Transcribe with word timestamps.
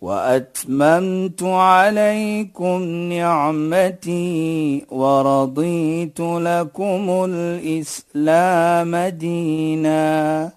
وأتممت 0.00 1.42
عليكم 1.42 2.82
نعمتي 3.12 4.86
ورضيت 4.90 6.20
لكم 6.20 7.24
الإسلام 7.28 8.96
دينا. 8.96 10.52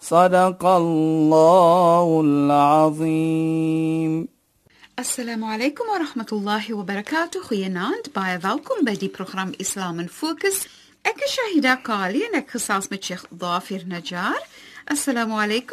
صدق 0.00 0.66
الله 0.66 2.20
العظيم. 2.24 4.28
السلام 4.98 5.44
عليكم 5.44 5.84
ورحمة 5.94 6.26
الله 6.32 6.74
وبركاته. 6.74 7.42
خويا 7.42 7.68
ناند 7.68 8.06
باي 8.16 8.40
فالكم 8.40 8.84
بدي 8.84 9.08
بروجرام 9.08 9.52
إسلام 9.60 10.06
فوكس 10.06 10.66
اك 11.06 11.20
شهيده 11.26 11.74
كالي 11.74 12.26
انك 12.26 12.50
خصاص 12.50 12.92
مع 12.92 12.98
شيخ 13.00 13.26
ظافر 13.34 13.82
نجار. 13.88 14.40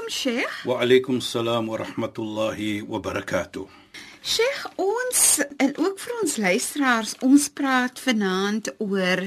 Sheikh. 0.09 0.65
Wa 0.65 0.81
alaykum 0.81 1.21
salaam 1.21 1.67
wa 1.67 1.77
rahmatullahi 1.77 2.81
wa 2.81 2.99
barakatuh. 2.99 3.67
Sheikh, 4.23 4.63
ons 4.81 5.39
en 5.59 5.73
ook 5.77 5.99
vir 5.99 6.13
ons 6.23 6.37
luisteraars, 6.37 7.13
ons 7.21 7.45
praat 7.53 8.01
vanaand 8.01 8.71
oor 8.81 9.21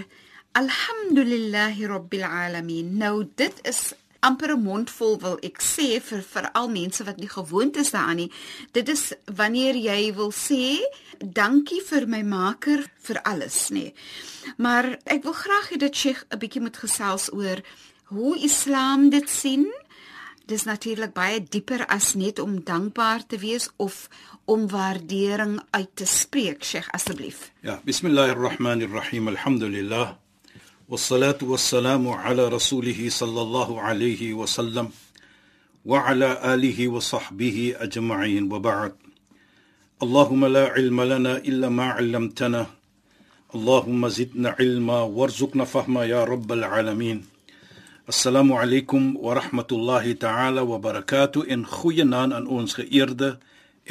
Alhamdulillahi 0.59 1.87
Rabbil 1.87 2.27
Alamin. 2.27 2.97
Nou 2.99 3.29
dit 3.39 3.63
is 3.63 3.93
amper 4.27 4.57
'n 4.57 4.63
mondvol 4.63 5.21
wil 5.21 5.39
ek 5.43 5.63
sê 5.63 6.03
vir 6.03 6.23
vir 6.33 6.51
al 6.53 6.69
mense 6.69 7.05
wat 7.05 7.19
nie 7.23 7.31
gewoond 7.31 7.77
is 7.77 7.91
daaraan 7.91 8.17
nie. 8.17 8.33
Dit 8.73 8.89
is 8.89 9.13
wanneer 9.25 9.75
jy 9.75 10.15
wil 10.15 10.33
sê 10.33 10.83
dankie 11.21 11.83
vir 11.91 12.09
my 12.09 12.23
maker 12.23 12.83
vir 13.07 13.23
alles, 13.23 13.71
nê. 13.71 13.93
Maar 14.57 14.99
ek 15.05 15.23
wil 15.23 15.33
graag 15.33 15.71
hê 15.71 15.77
dat 15.79 15.95
Sheikh 15.95 16.25
'n 16.31 16.39
bietjie 16.39 16.61
moet 16.61 16.77
gesels 16.77 17.33
oor 17.33 17.63
hoe 18.06 18.40
Islam 18.40 19.10
dit 19.10 19.30
sien. 19.30 19.68
Dis 20.46 20.64
natuurlik 20.64 21.14
baie 21.14 21.44
dieper 21.44 21.86
as 21.88 22.14
net 22.14 22.40
om 22.40 22.64
dankbaar 22.64 23.26
te 23.28 23.38
wees 23.38 23.70
of 23.78 24.10
om 24.46 24.68
waardering 24.68 25.62
uit 25.70 25.90
te 25.94 26.06
spreek, 26.06 26.64
Sheikh, 26.64 26.90
asseblief. 26.92 27.52
Ja, 27.62 27.80
bismillahirrahmanirrahim. 27.86 29.28
Alhamdulillah. 29.28 30.18
والصلاه 30.92 31.38
والسلام 31.42 32.08
على 32.08 32.48
رسوله 32.48 33.10
صلى 33.10 33.42
الله 33.42 33.82
عليه 33.82 34.34
وسلم 34.34 34.90
وعلى 35.86 36.54
اله 36.54 36.88
وصحبه 36.88 37.76
اجمعين 37.80 38.54
وبعد 38.54 38.94
اللهم 40.04 40.46
لا 40.46 40.68
علم 40.68 41.02
لنا 41.02 41.38
الا 41.38 41.70
ما 41.70 41.86
علمتنا 41.86 42.66
اللهم 43.56 44.08
زدنا 44.08 44.56
علما 44.60 45.02
وارزقنا 45.02 45.64
فهما 45.64 46.06
يا 46.06 46.24
رب 46.24 46.52
العالمين 46.52 47.26
Assalamu 48.07 48.55
alaykum 48.55 49.17
wa 49.19 49.35
rahmatullahi 49.35 50.15
ta'ala 50.15 50.63
wa 50.65 50.79
barakatuh 50.79 51.43
en 51.51 51.65
goeienaand 51.67 52.33
aan 52.33 52.47
ons 52.47 52.77
geëerde 52.79 53.39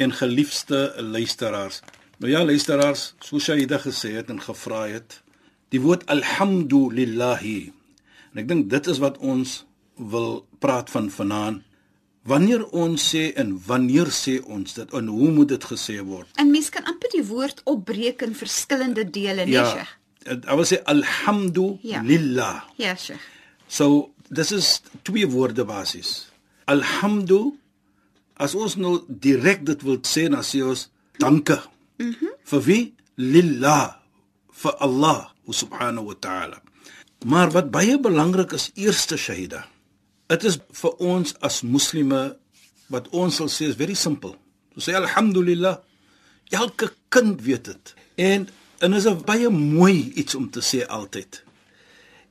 en 0.00 0.12
geliefde 0.12 0.94
luisteraars. 0.96 1.82
Nou 2.16 2.30
ja, 2.32 2.40
luisteraars, 2.40 3.12
soos 3.20 3.44
Shaida 3.44 3.76
gesê 3.76 4.14
het 4.16 4.32
en 4.32 4.40
gevra 4.40 4.86
het, 4.88 5.18
die 5.68 5.82
woord 5.84 6.08
alhamdulillah. 6.08 7.44
En 7.44 8.40
ek 8.40 8.48
dink 8.48 8.70
dit 8.72 8.88
is 8.88 9.02
wat 9.04 9.20
ons 9.20 9.66
wil 10.00 10.46
praat 10.64 10.88
van 10.96 11.12
vanaand. 11.12 11.60
Wanneer 12.24 12.64
ons 12.72 12.96
sê 12.96 13.34
en 13.36 13.52
wanneer 13.68 14.08
sê 14.08 14.40
ons 14.40 14.64
dit 14.80 14.96
en 14.96 15.12
hoe 15.12 15.30
moet 15.36 15.52
dit 15.52 15.70
gesê 15.76 16.00
word? 16.00 16.32
En 16.40 16.48
mens 16.48 16.72
kan 16.72 16.88
amper 16.88 17.12
die 17.20 17.26
woord 17.28 17.60
opbreek 17.68 18.24
in 18.24 18.32
verskillende 18.32 19.04
dele, 19.04 19.44
nee, 19.44 19.60
ja, 19.60 19.68
Sheikh. 19.76 19.96
Ja, 20.24 20.40
ek 20.40 20.52
wil 20.56 20.72
sê 20.72 20.80
alhamdulillah. 20.88 22.60
Ja, 22.80 22.96
Sheikh. 22.96 23.35
So 23.68 24.10
this 24.30 24.52
is 24.52 24.80
twee 25.02 25.26
woorde 25.26 25.64
basies. 25.64 26.30
Alhamdu 26.66 27.56
as 28.36 28.54
ons 28.54 28.76
nou 28.76 29.00
direk 29.08 29.64
dit 29.66 29.82
wil 29.86 30.00
sê 30.04 30.26
dan 30.28 30.44
sê 30.44 30.62
ons 30.64 30.88
dankie. 31.18 31.60
Mhm. 31.98 32.08
Mm 32.08 32.34
vir 32.46 32.62
wie? 32.62 32.94
Lillah 33.18 33.98
vir 34.52 34.74
Allah 34.78 35.32
subhanahu 35.50 36.06
wa 36.06 36.14
ta'ala. 36.14 36.62
Maar 37.26 37.50
wat 37.50 37.70
baie 37.70 37.98
belangrik 37.98 38.52
is 38.52 38.70
eerste 38.74 39.16
shahida. 39.16 39.64
Dit 40.28 40.44
is 40.44 40.58
vir 40.70 40.94
ons 41.02 41.34
as 41.42 41.62
moslime 41.62 42.36
wat 42.92 43.08
ons 43.10 43.34
sal 43.40 43.50
sê 43.50 43.70
is 43.70 43.78
very 43.78 43.94
simple. 43.94 44.36
So 44.74 44.90
sê 44.90 44.94
alhamdulillah. 44.94 45.80
Elke 46.54 46.92
kind 47.08 47.40
weet 47.42 47.64
dit. 47.72 47.94
En 48.16 48.48
en 48.78 48.92
is 48.92 49.06
'n 49.06 49.24
baie 49.24 49.48
mooi 49.48 50.12
iets 50.14 50.34
om 50.34 50.50
te 50.50 50.60
sê 50.60 50.86
altyd. 50.86 51.42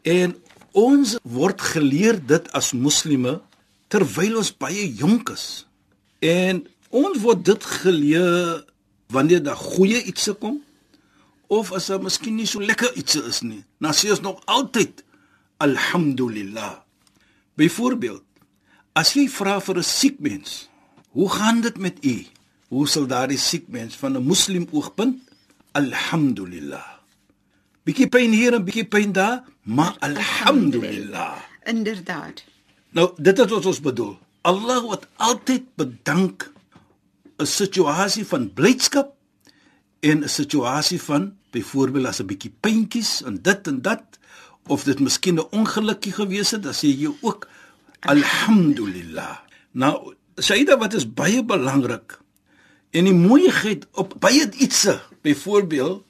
En 0.04 0.36
ons 0.76 1.16
word 1.24 1.62
geleer 1.74 2.20
dit 2.20 2.48
as 2.58 2.74
moslime 2.76 3.40
terwyl 3.88 4.42
ons 4.42 4.52
baie 4.52 4.86
jonk 5.00 5.32
is. 5.32 5.66
En 6.20 6.64
ons 6.92 7.18
word 7.24 7.44
dit 7.48 7.68
geleer 7.82 8.64
wanneer 9.14 9.44
daar 9.46 9.60
goeie 9.60 10.02
iets 10.04 10.30
kom 10.42 10.60
of 11.48 11.72
as 11.78 11.88
dit 11.92 12.02
miskien 12.02 12.36
nie 12.36 12.48
so 12.50 12.60
lekker 12.60 12.92
iets 13.00 13.20
is 13.22 13.42
nie. 13.46 13.64
Dan 13.80 13.96
sê 13.96 14.12
ons 14.12 14.24
nog 14.26 14.42
altyd 14.52 15.04
alhamdulillah. 15.64 16.82
Byvoorbeeld, 17.56 18.24
as 18.98 19.14
jy 19.16 19.28
vra 19.32 19.60
vir 19.62 19.78
'n 19.78 19.84
siek 19.84 20.20
mens, 20.20 20.68
hoe 21.12 21.30
gaan 21.30 21.62
dit 21.62 21.78
met 21.78 21.98
u? 22.04 22.26
Hoe 22.70 22.88
sal 22.88 23.08
daardie 23.08 23.38
siek 23.38 23.68
mens 23.68 23.96
van 23.96 24.18
'n 24.18 24.26
moslim 24.26 24.68
oogpunt 24.72 25.22
alhamdulillah. 25.72 26.95
Bietjie 27.86 28.08
pyn 28.10 28.32
hier 28.34 28.56
en 28.58 28.64
bietjie 28.66 28.88
pyn 28.90 29.12
daar, 29.14 29.44
maar 29.62 29.94
alhamdulillah. 30.02 31.38
Inderdaad. 31.70 32.42
Nou, 32.98 33.12
dit 33.18 33.40
is 33.40 33.52
wat 33.52 33.66
ons 33.70 33.82
bedoel. 33.82 34.16
Allah 34.42 34.82
wat 34.90 35.06
altyd 35.22 35.68
bedank 35.78 36.50
'n 37.38 37.46
situasie 37.46 38.26
van 38.26 38.54
blydskap 38.54 39.14
en 40.00 40.24
'n 40.24 40.30
situasie 40.30 41.02
van 41.02 41.38
byvoorbeeld 41.52 42.06
as 42.06 42.22
'n 42.22 42.26
bietjie 42.26 42.54
pyntjies 42.60 43.22
en 43.24 43.42
dit 43.42 43.68
en 43.68 43.82
dat 43.82 44.04
of 44.68 44.84
dit 44.84 45.00
miskien 45.00 45.36
'n 45.36 45.48
ongelukkie 45.52 46.14
gewees 46.14 46.52
het, 46.52 46.64
dan 46.64 46.74
sê 46.74 46.88
jy 46.90 47.12
ook 47.22 47.48
alhamdulillah. 48.00 49.38
Nou, 49.72 50.14
Saida 50.36 50.78
wat 50.78 50.94
is 50.94 51.14
baie 51.14 51.44
belangrik 51.44 52.20
en 52.92 53.04
die 53.04 53.14
mooiheid 53.14 53.88
op 53.92 54.14
baie 54.20 54.50
ietsie, 54.58 55.00
byvoorbeeld 55.22 56.04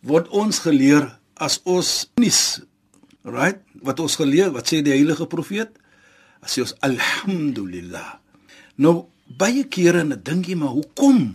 word 0.00 0.28
ons 0.28 0.58
geleer 0.58 1.19
as 1.40 1.60
ons 1.64 2.10
nis 2.20 2.60
right 3.24 3.60
wat 3.82 4.00
ons 4.00 4.16
geleer 4.20 4.52
wat 4.54 4.68
sê 4.68 4.82
die 4.84 4.94
heilige 4.94 5.26
profeet 5.26 5.72
as 6.44 6.56
jy 6.56 6.66
ons 6.68 6.76
alhamdulillah 6.86 8.18
nou 8.80 8.96
baie 9.40 9.64
kere 9.72 10.04
en 10.04 10.16
dink 10.24 10.48
jy 10.50 10.56
maar 10.58 10.76
hoekom 10.76 11.30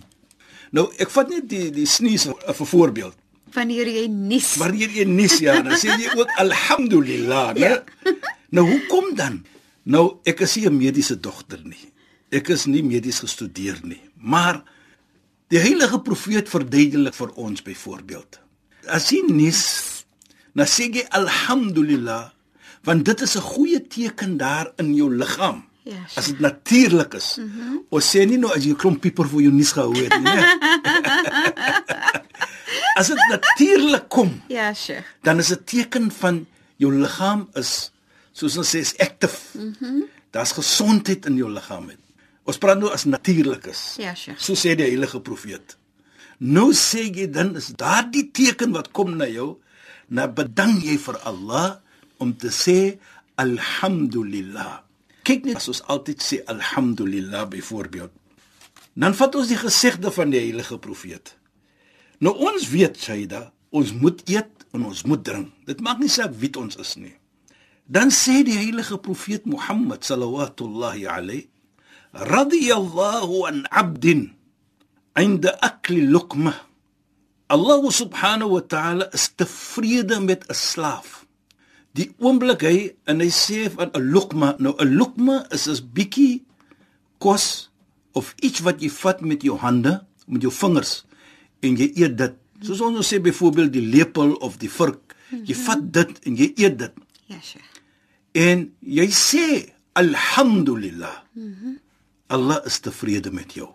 Nou 0.75 0.89
ek 0.99 1.11
vat 1.13 1.31
net 1.31 1.47
die 1.49 1.69
die 1.73 1.87
snees 1.87 2.27
vir 2.27 2.69
voorbeeld. 2.69 3.17
Wanneer 3.55 3.87
jy 3.87 4.05
nies. 4.11 4.55
Wanneer 4.59 4.91
jy 4.91 5.05
nies 5.07 5.37
ja, 5.43 5.59
dan 5.63 5.77
sê 5.79 5.93
jy 6.01 6.11
ook 6.17 6.31
alhamdulillah, 6.41 7.53
né? 7.55 7.69
Ja. 7.69 8.15
Nou 8.55 8.65
hoekom 8.67 9.13
dan? 9.15 9.43
Nou 9.87 10.19
ek 10.27 10.43
is 10.43 10.57
nie 10.57 10.67
'n 10.67 10.77
mediese 10.77 11.15
dokter 11.19 11.61
nie. 11.63 11.91
Ek 12.31 12.49
is 12.49 12.65
nie 12.65 12.83
medies 12.83 13.19
gestudeer 13.19 13.79
nie, 13.83 14.01
maar 14.17 14.63
die 15.47 15.59
heilige 15.59 16.01
profeet 16.01 16.49
verduidelik 16.49 17.13
vir 17.13 17.31
ons 17.35 17.61
byvoorbeeld. 17.61 18.39
As 18.87 19.11
jy 19.11 19.21
nies, 19.29 19.94
dan 20.55 20.67
sê 20.67 20.87
jy 20.87 21.03
alhamdulillah, 21.11 22.31
want 22.87 23.05
dit 23.05 23.21
is 23.21 23.35
'n 23.35 23.41
goeie 23.41 23.87
teken 23.87 24.37
daar 24.37 24.71
in 24.77 24.95
jou 24.95 25.15
liggaam. 25.15 25.65
Ja. 25.85 26.01
As 26.15 26.25
dit 26.25 26.39
natuurlik 26.39 27.13
is. 27.13 27.37
Mm 27.37 27.83
ons 27.89 28.15
sê 28.15 28.25
nie 28.25 28.37
nou 28.37 28.51
as 28.51 28.65
jy 28.65 28.75
klomp 28.75 29.01
pieper 29.01 29.27
vir 29.29 29.41
jou 29.41 29.51
nuus 29.53 29.71
gehou 29.71 29.93
het 29.93 30.19
nie, 30.19 30.27
as 32.99 33.07
dit 33.07 33.21
natuurlik 33.29 34.09
kom. 34.09 34.41
Ja, 34.51 34.73
sure. 34.73 35.03
Dan 35.21 35.39
is 35.39 35.53
dit 35.53 35.65
teken 35.65 36.09
van 36.11 36.41
jou 36.81 36.91
liggaam 36.91 37.45
is 37.53 37.91
soos 38.33 38.57
ons 38.57 38.75
sê 38.75 38.81
is 38.83 38.97
active. 38.97 39.37
Mhm. 39.53 39.73
Mm 39.79 40.03
Daar's 40.35 40.51
gesondheid 40.51 41.29
in 41.29 41.37
jou 41.39 41.47
liggaam 41.47 41.85
met. 41.85 41.99
Ons 42.43 42.57
praat 42.59 42.79
nou 42.79 42.89
as 42.91 43.05
natuurlik 43.07 43.69
is. 43.71 43.95
Ja, 43.97 44.11
sure. 44.19 44.35
So 44.35 44.51
sê 44.59 44.73
die 44.75 44.83
heilige 44.83 45.21
profeet. 45.23 45.77
Nou 46.43 46.73
sê 46.75 47.05
jy 47.07 47.29
dan 47.31 47.53
is 47.55 47.69
daardie 47.79 48.25
teken 48.35 48.75
wat 48.75 48.89
kom 48.91 49.15
na 49.15 49.29
jou, 49.31 49.53
na 50.09 50.27
bedank 50.27 50.83
jy 50.85 50.97
vir 51.01 51.17
Allah 51.27 51.79
om 52.21 52.33
te 52.33 52.51
sê 52.53 52.97
alhamdulillah. 53.41 54.83
Kyk 55.25 55.47
net 55.49 55.63
as 55.63 55.71
ons 55.73 55.81
altyd 55.89 56.21
sê 56.21 56.41
alhamdulillah 56.51 57.47
byvoorbeeld. 57.51 58.13
Dan 58.95 59.17
vat 59.17 59.35
ons 59.35 59.49
die 59.51 59.59
gesegde 59.59 60.11
van 60.13 60.31
die 60.31 60.39
heilige 60.39 60.77
profeet. 60.79 61.33
Nou 62.23 62.35
ons 62.47 62.69
weet 62.71 62.95
Saida, 63.01 63.49
ons 63.75 63.91
moet 63.99 64.21
eet 64.29 64.65
en 64.75 64.85
ons 64.87 65.01
moet 65.09 65.23
drink. 65.25 65.51
Dit 65.67 65.81
maak 65.83 65.99
nie 65.99 66.11
saak 66.11 66.35
wie 66.39 66.53
ons 66.59 66.77
is 66.79 66.95
nie. 66.99 67.15
Dan 67.85 68.13
sê 68.13 68.41
die 68.45 68.55
heilige 68.57 68.97
profeet 68.97 69.45
Mohammed 69.45 70.05
sallallahu 70.07 71.05
alayhi 71.05 71.49
radiyallahu 72.15 73.43
an 73.47 73.67
'abdin 73.71 74.31
'inda 75.15 75.59
akli 75.59 76.07
luqma 76.07 76.55
Allah 77.47 77.81
subhanahu 77.91 78.57
wa 78.57 78.63
ta'ala 78.65 79.09
is 79.13 79.29
tevrede 79.37 80.19
met 80.19 80.45
'n 80.49 80.53
slaaf. 80.53 81.25
Die 81.93 82.09
oomblik 82.19 82.61
hy 82.61 82.95
en 83.05 83.19
hy 83.21 83.29
sê 83.29 83.69
van 83.69 83.91
'n 83.93 84.01
luqma, 84.13 84.55
nou 84.59 84.73
'n 84.77 84.97
luqma 84.97 85.45
is 85.53 85.67
'n 85.67 85.89
bietjie 85.93 86.43
kos 87.17 87.69
of 88.13 88.33
iets 88.41 88.59
wat 88.59 88.81
jy 88.81 88.89
vat 88.89 89.21
met 89.21 89.41
jou 89.41 89.57
hande, 89.57 90.05
met 90.27 90.41
jou 90.41 90.51
vingers 90.51 91.05
en 91.61 91.77
jy 91.77 91.91
eet 91.95 92.17
dit. 92.17 92.33
Soos 92.61 92.81
ons 92.81 92.93
nou 92.93 93.03
sê 93.03 93.21
byvoorbeeld 93.21 93.73
die 93.73 93.87
lepel 93.87 94.33
of 94.41 94.57
die 94.57 94.69
vurk, 94.69 95.15
jy 95.29 95.55
vat 95.55 95.93
dit 95.93 96.19
en 96.25 96.35
jy 96.35 96.53
eet 96.55 96.77
dit. 96.79 96.93
Ja, 97.27 97.39
Sheikh. 97.41 97.75
En 98.33 98.73
jy 98.79 99.07
sê 99.09 99.71
alhamdulillah. 99.93 101.23
Mhm. 101.33 101.77
Allah 102.27 102.65
is 102.65 102.79
tevrede 102.79 103.31
met 103.31 103.53
jou. 103.53 103.69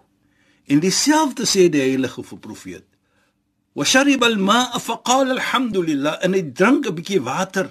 En 0.67 0.81
dieselfde 0.81 1.46
sê 1.46 1.69
die 1.70 1.81
heilige 1.81 2.22
profeet. 2.22 2.84
Shariba 3.85 4.27
al-ma'a 4.27 4.79
fa 4.79 5.00
qala 5.05 5.37
alhamdulillah 5.38 6.19
en 6.25 6.35
hy 6.35 6.43
drink 6.43 6.87
'n 6.87 6.94
bietjie 6.94 7.21
water 7.23 7.67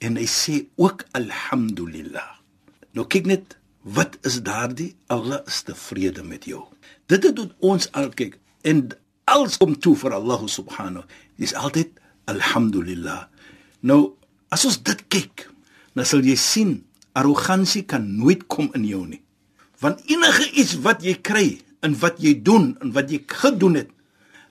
en 0.00 0.16
hy 0.16 0.26
sê 0.26 0.66
ook 0.76 1.04
alhamdulillah. 1.12 2.30
Nou 2.94 3.06
kyk 3.06 3.26
net 3.26 3.56
wat 3.84 4.18
is 4.28 4.40
daardie 4.42 4.94
Allah 5.08 5.40
is 5.46 5.62
tevrede 5.62 6.22
met 6.22 6.44
jou. 6.44 6.64
Dit 7.06 7.24
het 7.24 7.36
tot 7.36 7.52
ons 7.60 7.88
al 7.92 8.10
kyk 8.12 8.38
en 8.62 8.92
alles 9.24 9.56
kom 9.56 9.76
toe 9.78 9.96
vir 9.96 10.12
Allah 10.12 10.40
subhanahu. 10.48 11.04
Dis 11.40 11.54
altyd 11.54 11.90
alhamdulillah. 12.28 13.28
Nou 13.80 14.16
as 14.52 14.64
ons 14.68 14.78
dit 14.82 15.00
kyk, 15.08 15.48
dan 15.94 16.04
sal 16.04 16.20
jy 16.24 16.36
sien 16.36 16.84
arrogansie 17.14 17.84
kan 17.86 18.04
nooit 18.18 18.46
kom 18.46 18.70
in 18.74 18.84
jou 18.84 19.04
nie. 19.06 19.22
Want 19.80 20.02
enige 20.10 20.50
iets 20.52 20.76
wat 20.84 21.02
jy 21.02 21.14
kry 21.22 21.58
en 21.84 21.96
wat 22.00 22.20
jy 22.22 22.34
doen 22.42 22.74
en 22.80 22.92
wat 22.94 23.10
jy 23.10 23.22
gedoen 23.28 23.80
het. 23.80 23.90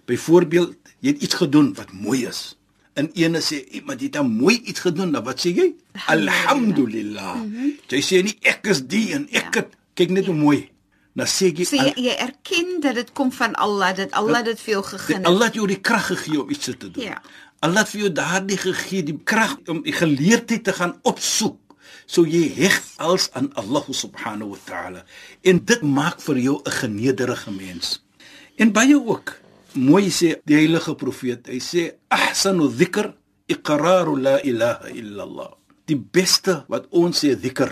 Byvoorbeeld, 0.06 0.83
jy 1.04 1.12
het 1.12 1.24
iets 1.28 1.38
gedoen 1.42 1.74
wat 1.78 1.92
mooi 1.92 2.24
is. 2.30 2.56
En 2.94 3.10
ene 3.18 3.42
sê 3.42 3.64
iemand 3.78 4.02
het 4.02 4.16
'n 4.18 4.26
mooi 4.26 4.62
iets 4.64 4.80
gedoen, 4.80 5.12
dan 5.12 5.24
wat 5.24 5.40
sê 5.46 5.50
jy? 5.56 5.74
Alhamdulillah. 6.08 7.36
Mm 7.36 7.56
-hmm. 7.56 7.72
Jy 7.88 8.02
sê 8.02 8.24
nie 8.24 8.38
ek 8.42 8.68
is 8.68 8.88
die 8.88 9.14
en 9.14 9.28
ek 9.32 9.54
ja. 9.54 9.60
het 9.60 9.70
kyk 9.94 10.10
net 10.10 10.26
hoe 10.26 10.36
mooi. 10.36 10.70
Dan 11.14 11.28
sê 11.28 11.52
jy 11.54 11.66
sê 11.66 11.78
jy, 11.78 11.94
jy 11.96 12.16
erken 12.18 12.80
dat 12.80 12.96
dit 12.96 13.12
kom 13.12 13.32
van 13.32 13.54
Allah, 13.56 13.96
dat 13.96 14.12
Allah 14.12 14.44
dit 14.44 14.60
vir 14.60 14.74
jou 14.74 14.84
gegee 14.84 15.16
het. 15.16 15.26
Allah 15.26 15.46
het 15.46 15.54
jou 15.54 15.68
die 15.68 15.82
krag 15.82 16.06
gegee 16.06 16.42
om 16.42 16.50
iets 16.50 16.66
te 16.66 16.78
doen. 16.78 17.04
Ja. 17.04 17.22
Allah 17.60 17.80
het 17.80 17.90
vir 17.90 18.00
jou 18.00 18.12
daardie 18.12 18.58
gegee 18.58 19.04
die 19.04 19.20
krag 19.24 19.58
om 19.66 19.84
die 19.84 19.94
geleerdheid 19.94 20.64
te 20.64 20.74
gaan 20.74 21.00
opsoek 21.02 21.60
so 22.06 22.26
jy 22.28 22.48
heg 22.58 22.80
als 22.98 23.30
aan 23.38 23.52
Allah 23.60 23.86
subhanahu 23.88 24.54
wa 24.54 24.60
ta'ala 24.68 25.04
en 25.42 25.62
dit 25.64 25.82
maak 25.82 26.20
vir 26.22 26.38
jou 26.38 26.62
'n 26.66 26.72
genederige 26.72 27.52
mens 27.52 28.04
en 28.58 28.72
baie 28.72 28.98
ook 29.00 29.43
mooi 29.76 30.10
sê 30.14 30.36
die 30.48 30.58
heilige 30.58 30.96
profeet 31.00 31.50
hy 31.52 31.60
sê 31.64 31.84
ahsanu 32.10 32.70
dhikr 32.70 33.14
iqraru 33.50 34.16
la 34.18 34.38
ilaha 34.42 34.88
illa 34.94 35.22
Allah 35.28 35.52
die 35.90 36.00
beste 36.00 36.64
wat 36.72 36.88
ons 36.92 37.24
sê 37.24 37.36
dhikr 37.36 37.72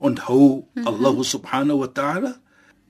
onthou 0.00 0.64
mm 0.64 0.82
-hmm. 0.82 0.88
Allah 0.88 1.16
subhanahu 1.24 1.78
wa 1.84 1.90
ta'ala 1.90 2.32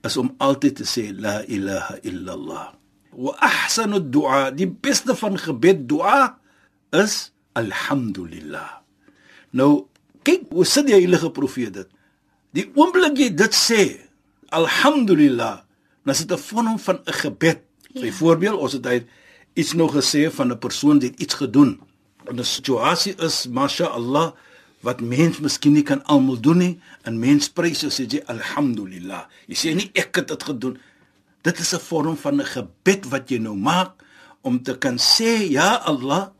is 0.04 0.16
om 0.16 0.34
altyd 0.38 0.74
te 0.76 0.84
sê 0.84 1.10
la 1.12 1.42
ilaha 1.44 1.94
illa 2.02 2.32
Allah 2.38 2.66
wa 3.12 3.32
ahsanu 3.40 4.00
du'a 4.00 4.50
die 4.50 4.70
beste 4.70 5.14
van 5.14 5.36
gebed 5.36 5.88
du'a 5.90 6.38
is 6.92 7.32
alhamdulillah 7.54 8.80
nou 9.52 9.90
kyk 10.26 10.52
hoe 10.52 10.66
sit 10.68 10.88
die 10.88 10.96
heilige 10.96 11.30
profeet 11.34 11.74
dit. 11.74 11.88
Die 12.56 12.66
oomblik 12.78 13.18
jy 13.18 13.30
dit 13.36 13.56
sê, 13.56 13.82
alhamdulillah, 14.54 15.60
dan 16.04 16.14
is 16.14 16.24
dit 16.24 16.32
'n 16.32 16.38
vorm 16.38 16.78
van 16.78 16.98
'n 17.06 17.12
gebed. 17.22 17.60
Ja. 17.92 18.00
Byvoorbeeld, 18.00 18.58
ons 18.58 18.72
het 18.78 18.86
hy 18.86 19.06
iets 19.58 19.72
nog 19.74 19.94
gesê 19.94 20.30
van 20.30 20.52
'n 20.52 20.58
persoon 20.58 21.00
wat 21.00 21.18
iets 21.18 21.34
gedoen. 21.34 21.80
'n 22.26 22.44
situasie 22.44 23.14
is 23.18 23.46
masha 23.46 23.86
Allah 23.86 24.32
wat 24.80 25.00
mens 25.00 25.40
miskien 25.40 25.72
nie 25.72 25.82
kan 25.82 26.04
almal 26.04 26.40
doen 26.40 26.58
nie, 26.58 26.80
en 27.04 27.18
mens 27.18 27.48
prys 27.52 27.84
as 27.84 28.00
jy 28.00 28.22
alhamdulillah. 28.26 29.26
Jy 29.46 29.56
sê 29.56 29.74
nie 29.74 29.90
ek 29.94 30.16
het 30.16 30.28
dit 30.28 30.42
gedoen. 30.42 30.78
Dit 31.42 31.58
is 31.58 31.74
'n 31.74 31.80
vorm 31.80 32.16
van 32.16 32.40
'n 32.40 32.44
gebed 32.44 33.08
wat 33.08 33.28
jy 33.28 33.38
nou 33.38 33.56
maak 33.56 33.92
om 34.42 34.62
te 34.62 34.78
kan 34.78 34.96
sê 34.96 35.48
ja 35.50 35.74
Allah, 35.84 36.30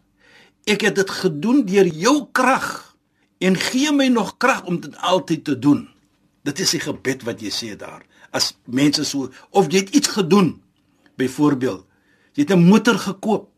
ek 0.64 0.80
het 0.80 0.94
dit 0.94 1.10
gedoen 1.10 1.64
deur 1.66 1.86
jou 1.86 2.28
krag 2.32 2.96
en 3.38 3.56
gee 3.56 3.92
my 3.92 4.08
nog 4.08 4.36
krag 4.36 4.64
om 4.64 4.80
dit 4.80 4.96
altyd 4.96 5.44
te 5.44 5.58
doen. 5.58 5.88
Dit 6.42 6.60
is 6.60 6.70
die 6.70 6.80
gebed 6.80 7.22
wat 7.22 7.40
jy 7.40 7.50
sê 7.50 7.76
daar. 7.76 8.02
As 8.30 8.54
mense 8.64 9.04
so 9.04 9.30
of 9.50 9.66
jy 9.72 9.78
het 9.78 9.94
iets 9.94 10.08
gedoen, 10.08 10.60
byvoorbeeld, 11.20 11.86
jy 12.34 12.42
het 12.44 12.52
'n 12.56 12.64
motor 12.64 12.98
gekoop. 12.98 13.48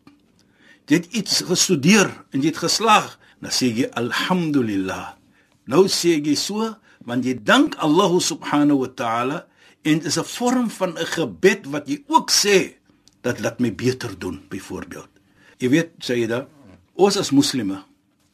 Jy 0.87 0.97
het 0.97 1.09
iets 1.14 1.41
gestudeer 1.47 2.11
en 2.31 2.41
jy 2.43 2.50
het 2.50 2.59
geslaag, 2.59 3.19
dan 3.41 3.50
sê 3.50 3.70
jy 3.70 3.87
alhamdulillah. 3.94 5.14
Nou 5.67 5.87
sê 5.87 6.19
jy 6.19 6.35
so 6.35 6.75
want 7.06 7.25
jy 7.25 7.35
dank 7.35 7.75
Allah 7.82 8.19
subhanahu 8.20 8.87
wa 8.87 8.91
ta'ala 8.94 9.38
en 9.82 9.99
dit 9.99 10.06
is 10.06 10.19
'n 10.19 10.25
vorm 10.25 10.70
van 10.70 10.99
'n 10.99 11.06
gebed 11.06 11.67
wat 11.67 11.88
jy 11.88 12.03
ook 12.06 12.31
sê 12.31 12.79
dat 13.23 13.41
laat 13.41 13.61
my 13.61 13.75
beter 13.75 14.19
doen 14.19 14.43
byvoorbeeld. 14.49 15.09
Jy 15.59 15.69
weet 15.69 15.91
sê 15.99 16.14
jy 16.19 16.26
da 16.26 16.47
ons 16.94 17.17
as 17.17 17.31
moslime 17.31 17.82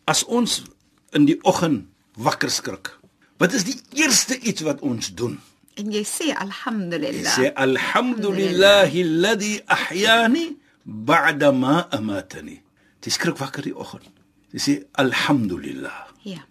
as 0.05 0.25
ons 0.25 0.65
in 1.13 1.25
die 1.25 1.39
oggend 1.43 1.87
wakker 2.17 2.51
skrik. 2.51 2.99
Wat 3.39 3.53
is 3.53 3.65
die 3.65 3.81
eerste 3.95 4.39
iets 4.41 4.65
wat 4.67 4.81
ons 4.81 5.15
doen? 5.15 5.39
En 5.79 5.93
jy 5.95 6.03
sê 6.03 6.33
alhamdulillah. 6.35 7.35
Sê 7.39 7.53
alhamdulillahi 7.55 9.03
alladhi 9.09 9.53
ahyani 9.67 10.47
ba'da 10.85 11.53
ma 11.53 11.87
amatani. 11.95 12.59
Jy 13.05 13.11
skrik 13.15 13.39
wakker 13.41 13.65
die 13.65 13.77
oggend. 13.77 14.11
Jy 14.53 14.61
sê 14.61 14.75
alhamdulillah. 15.01 16.11
Ja. 16.27 16.43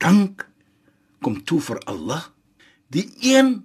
Dank 0.00 0.46
kom 1.22 1.38
toe 1.46 1.60
vir 1.62 1.78
Allah, 1.86 2.24
die 2.90 3.06
een 3.22 3.62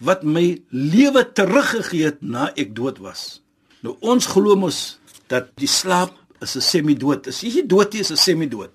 wat 0.00 0.22
my 0.24 0.62
lewe 0.70 1.26
teruggegee 1.36 2.08
het 2.08 2.22
na 2.22 2.48
ek 2.56 2.72
dood 2.78 3.02
was. 3.02 3.42
Nou 3.84 3.98
ons 4.00 4.24
glo 4.30 4.56
mos 4.56 4.98
dat 5.28 5.50
die 5.58 5.68
slaap 5.68 6.14
is 6.40 6.56
'n 6.56 6.62
semi-dood. 6.62 7.28
As 7.28 7.42
jy 7.42 7.66
dood 7.66 7.94
is, 7.94 8.10
is 8.10 8.12
'n 8.12 8.16
semi-dood. 8.16 8.70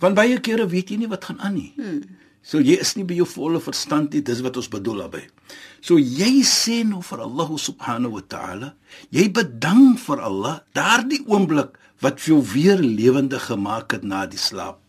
Want 0.00 0.14
baie 0.16 0.40
kere 0.40 0.66
weet 0.66 0.90
jy 0.90 0.96
nie 0.96 1.08
wat 1.08 1.24
gaan 1.24 1.40
aan 1.40 1.54
nie. 1.54 1.72
Hmm. 1.76 2.02
So 2.42 2.58
jy 2.58 2.74
is 2.82 2.96
nie 2.98 3.04
by 3.06 3.14
jou 3.20 3.26
volle 3.26 3.60
verstand 3.62 4.14
nie, 4.14 4.22
dis 4.22 4.42
wat 4.42 4.56
ons 4.58 4.70
bedoel 4.70 5.04
daarmee. 5.04 5.28
So 5.80 5.98
jy 5.98 6.42
sê 6.46 6.82
nou 6.86 7.02
vir 7.06 7.22
Allah 7.22 7.50
subhanahu 7.58 8.18
wa 8.18 8.24
ta'ala, 8.34 8.72
jy 9.14 9.28
bedank 9.30 10.00
vir 10.02 10.22
Allah 10.22 10.60
daardie 10.74 11.22
oomblik 11.30 11.78
wat 12.02 12.22
jou 12.26 12.40
weer 12.42 12.82
lewende 12.82 13.38
gemaak 13.38 13.94
het 13.94 14.02
na 14.02 14.26
die 14.26 14.40
slaap. 14.40 14.80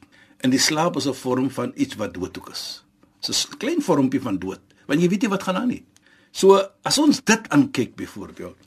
En 0.42 0.52
die 0.52 0.60
slaap 0.60 0.98
is 0.98 1.08
'n 1.08 1.14
vorm 1.14 1.50
van 1.50 1.72
iets 1.76 1.96
wat 1.96 2.14
dood 2.14 2.38
ook 2.38 2.50
is. 2.50 2.84
Dis 3.22 3.46
'n 3.48 3.58
klein 3.58 3.82
vormpie 3.82 4.22
van 4.22 4.38
dood, 4.38 4.60
want 4.88 5.00
jy 5.00 5.10
weet 5.10 5.22
nie 5.22 5.30
wat 5.30 5.44
gaan 5.44 5.56
aan 5.56 5.68
nie. 5.68 5.86
So 6.32 6.58
as 6.84 6.98
ons 6.98 7.22
dit 7.24 7.50
aankyk 7.50 7.96
byvoorbeeld 7.96 8.58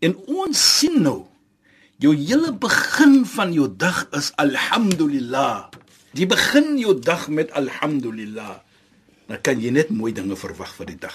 en 0.00 0.16
ons 0.30 0.78
sien 0.78 1.02
nou 1.02 1.26
jou 1.98 2.14
hele 2.14 2.52
begin 2.52 3.26
van 3.26 3.52
jou 3.52 3.68
dag 3.76 4.06
is 4.16 4.30
alhamdulillah. 4.36 5.68
Jy 6.18 6.26
begin 6.26 6.74
jou 6.78 6.96
dag 6.98 7.28
met 7.30 7.52
alhamdulillah. 7.54 8.58
Dan 9.30 9.40
kan 9.46 9.60
jy 9.62 9.70
net 9.70 9.92
mooi 9.94 10.10
dinge 10.12 10.34
verwag 10.36 10.72
vir 10.74 10.90
die 10.90 10.98
dag. 10.98 11.14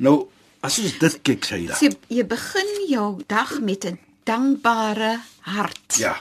Nou, 0.00 0.28
as 0.64 0.78
ons 0.80 0.96
dit 0.98 1.18
kyk, 1.26 1.44
sê 1.44 1.60
jy. 1.60 1.90
Jy 2.08 2.24
begin 2.24 2.70
jou 2.88 3.20
dag 3.28 3.60
met 3.60 3.84
'n 3.84 3.98
dankbare 4.24 5.20
hart. 5.40 5.98
Ja. 5.98 6.16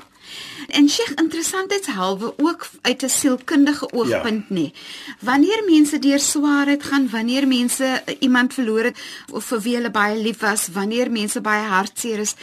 En 0.68 0.90
Sheikh 0.90 1.12
interessantheidshalwe 1.16 2.34
ook 2.38 2.70
uit 2.82 3.04
'n 3.04 3.10
sielkundige 3.10 3.92
oogpunt 3.94 4.46
ja. 4.50 4.56
nê. 4.56 4.72
Wanneer 5.20 5.64
mense 5.66 6.00
deur 6.00 6.20
swaarheid 6.20 6.84
gaan, 6.84 7.10
wanneer 7.10 7.48
mense 7.48 7.86
eh, 7.86 8.16
iemand 8.20 8.54
verloor 8.54 8.84
het 8.84 8.98
of 9.32 9.46
vir 9.46 9.62
wie 9.62 9.76
hulle 9.76 9.92
baie 9.92 10.22
lief 10.22 10.40
was, 10.40 10.68
wanneer 10.68 11.12
mense 11.12 11.42
baie 11.42 11.68
hartseer 11.68 12.20
is, 12.20 12.36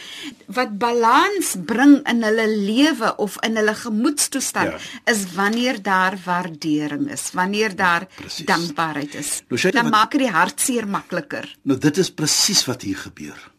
wat 0.45 0.77
balans 0.77 1.55
bring 1.65 2.07
in 2.07 2.23
hulle 2.23 2.47
lewe 2.47 3.15
of 3.15 3.37
in 3.43 3.55
hulle 3.55 3.75
gemoedstoestand 3.75 4.71
ja. 4.71 5.11
is 5.13 5.25
wanneer 5.33 5.81
daar 5.81 6.17
waardering 6.25 7.11
is, 7.11 7.29
wanneer 7.33 7.75
daar 7.75 8.07
precies. 8.15 8.45
dankbaarheid 8.45 9.15
is. 9.15 9.41
Nou, 9.47 9.71
dan 9.71 9.89
maak 9.89 10.11
dit 10.11 10.19
die 10.19 10.31
hartseer 10.31 10.87
makliker. 10.87 11.57
Nou 11.61 11.79
dit 11.79 11.97
is 11.97 12.11
presies 12.11 12.65
wat 12.65 12.81
hier 12.81 12.97
gebeur. 12.97 13.51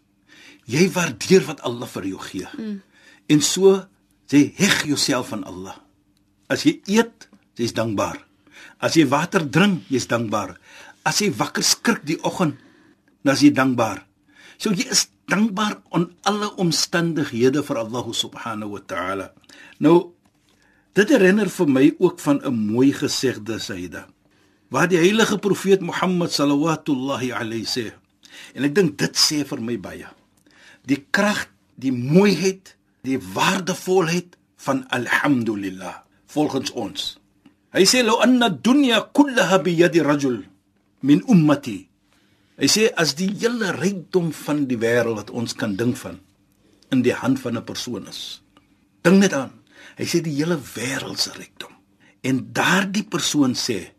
Jy 0.71 0.91
waardeer 0.95 1.45
wat 1.49 1.61
Allah 1.67 1.89
vir 1.89 2.07
jou 2.07 2.21
gee. 2.21 2.49
Mm. 2.57 2.83
En 3.27 3.43
so 3.43 3.87
Sê 4.31 4.53
heg 4.55 4.87
jouself 4.87 5.33
aan 5.35 5.43
Allah. 5.43 5.75
As 6.47 6.63
jy 6.63 6.79
eet, 6.87 7.27
jy's 7.59 7.75
dankbaar. 7.75 8.21
As 8.79 8.95
jy 8.95 9.09
water 9.11 9.43
drink, 9.43 9.89
jy's 9.91 10.07
dankbaar. 10.07 10.55
As 11.03 11.19
jy 11.19 11.33
wakker 11.35 11.65
skrik 11.67 12.05
die 12.07 12.19
oggend, 12.23 12.55
dan 13.27 13.35
is 13.35 13.43
jy 13.43 13.51
dankbaar. 13.57 14.05
So 14.61 14.71
jy 14.77 14.87
is 14.93 15.09
dankbaar 15.31 15.81
aan 15.97 16.11
alle 16.29 16.51
omstandighede 16.63 17.65
vir 17.67 17.83
Allah 17.83 18.07
subhanahu 18.15 18.77
wa 18.79 18.83
ta'ala. 18.87 19.27
Nou 19.83 20.13
dit 20.95 21.11
herinner 21.11 21.51
vir 21.51 21.69
my 21.71 21.85
ook 21.99 22.19
van 22.21 22.41
'n 22.45 22.55
mooi 22.55 22.93
gesegde 22.93 23.59
Saida. 23.59 24.09
Waar 24.71 24.89
die 24.89 24.99
heilige 24.99 25.39
profeet 25.39 25.81
Mohammed 25.81 26.31
sallallahu 26.31 27.33
alayhi 27.33 27.67
sê. 27.67 27.93
En 28.55 28.65
ek 28.65 28.75
dink 28.75 28.99
dit 28.99 29.15
sê 29.17 29.45
vir 29.45 29.61
my 29.61 29.77
baie. 29.79 30.07
Die 30.87 31.07
krag, 31.11 31.49
die 31.77 31.93
mooiheid, 31.93 32.77
die 33.07 33.19
waardevolheid 33.19 34.37
van 34.61 34.85
alhamdulillah 34.89 36.05
volgens 36.27 36.71
ons. 36.73 37.17
Hy 37.71 37.85
sê 37.87 38.03
lo 38.03 38.19
anna 38.21 38.51
dunya 38.51 39.01
kullaha 39.15 39.63
bi 39.63 39.77
yadi 39.79 40.03
rajul 40.03 40.43
min 41.07 41.23
ummati 41.31 41.91
Hy 42.61 42.69
sê 42.69 42.91
as 43.01 43.15
die 43.17 43.31
hele 43.41 43.71
rykdom 43.73 44.35
van 44.37 44.67
die 44.69 44.77
wêreld 44.77 45.17
wat 45.17 45.31
ons 45.33 45.57
kan 45.57 45.79
dink 45.81 45.97
van 45.97 46.19
in 46.93 47.01
die 47.07 47.15
hand 47.17 47.41
van 47.41 47.57
'n 47.57 47.65
persoon 47.65 48.05
is. 48.09 48.43
Dink 49.01 49.17
net 49.17 49.33
aan. 49.33 49.53
Hy 49.97 50.05
sê 50.05 50.21
die 50.21 50.37
hele 50.37 50.59
wêreld 50.61 51.17
se 51.19 51.31
rykdom. 51.33 51.73
En 52.21 52.53
daardie 52.53 53.05
persoon 53.05 53.55
sê 53.55 53.95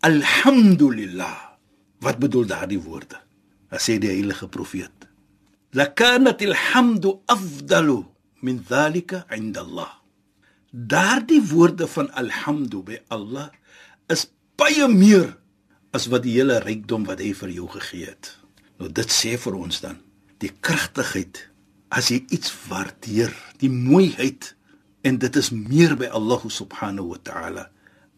Alhamdulillah. 0.00 1.38
Wat 2.00 2.18
bedoel 2.18 2.46
daardie 2.46 2.80
woorde? 2.82 3.16
Hy 3.70 3.78
sê 3.78 3.98
die 3.98 4.10
heilige 4.10 4.48
profeet. 4.48 5.06
Lakanat 5.70 6.42
alhamdu 6.42 7.22
afdalu 7.26 8.04
min 8.44 8.60
dhalika 8.68 9.24
'inda 9.30 9.60
Allah. 9.64 9.92
Daardie 10.70 11.42
woorde 11.52 11.86
van 11.86 12.10
alhamdu 12.12 12.82
by 12.82 12.98
Allah 13.08 13.48
is 14.10 14.26
baie 14.58 14.88
meer 14.88 15.36
as 15.94 16.08
wat 16.10 16.22
die 16.26 16.34
hele 16.38 16.58
rykdom 16.64 17.04
wat 17.06 17.20
hy 17.22 17.32
vir 17.34 17.50
jou 17.54 17.68
gegee 17.70 18.06
het. 18.10 18.34
Nou 18.78 18.90
dit 18.90 19.10
sê 19.10 19.36
vir 19.38 19.54
ons 19.54 19.80
dan 19.80 20.00
die 20.42 20.50
kragtigheid 20.60 21.48
as 21.94 22.10
jy 22.10 22.24
iets 22.34 22.50
waardeer, 22.68 23.30
die 23.62 23.70
mooiheid 23.70 24.54
en 25.06 25.18
dit 25.22 25.36
is 25.36 25.50
meer 25.54 25.94
by 25.96 26.08
Allah 26.10 26.42
subhanahu 26.50 27.14
wa 27.14 27.20
ta'ala 27.22 27.68